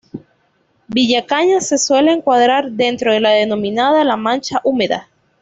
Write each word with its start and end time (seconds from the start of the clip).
Villacañas 0.87 1.67
se 1.67 1.77
suele 1.77 2.11
encuadrar 2.11 2.71
dentro 2.71 3.13
de 3.13 3.19
la 3.19 3.29
denominada 3.29 4.03
La 4.03 4.17
Mancha 4.17 4.59
Húmeda. 4.63 5.07